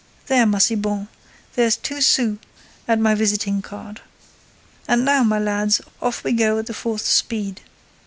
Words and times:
There, 0.25 0.47
Massiban, 0.47 1.09
here's 1.55 1.77
two 1.77 2.01
sous 2.01 2.39
and 2.87 3.03
my 3.03 3.13
visiting 3.13 3.61
card. 3.61 4.01
And 4.87 5.05
now, 5.05 5.21
my 5.23 5.37
lads, 5.37 5.79
off 6.01 6.23
we 6.23 6.31
go 6.31 6.57
at 6.57 6.65
the 6.65 6.73
fourth 6.73 7.05
speed. 7.05 7.61